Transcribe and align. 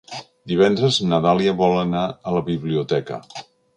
Divendres 0.51 0.97
na 1.11 1.19
Dàlia 1.25 1.53
vol 1.59 1.77
anar 1.81 2.07
a 2.31 2.35
la 2.39 2.43
biblioteca. 2.49 3.21